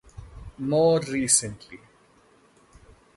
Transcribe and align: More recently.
More 0.57 0.99
recently. 0.99 1.79